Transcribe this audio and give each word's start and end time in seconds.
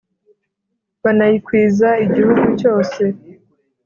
banayikwiza 1.03 1.89
igihugu 2.05 2.45
cyose 2.59 3.03